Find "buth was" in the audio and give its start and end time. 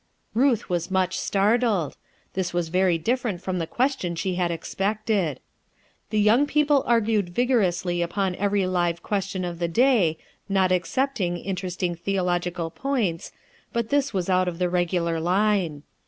0.35-0.89